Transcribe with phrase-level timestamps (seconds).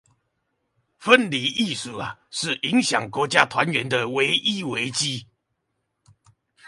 [0.97, 1.91] 分離意識，
[2.31, 5.27] 是影響國家團結的唯一危機